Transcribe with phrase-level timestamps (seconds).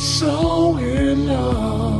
[0.00, 1.99] so in love.